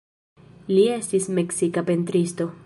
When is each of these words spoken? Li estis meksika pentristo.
Li 0.71 0.85
estis 0.93 1.29
meksika 1.41 1.85
pentristo. 1.91 2.51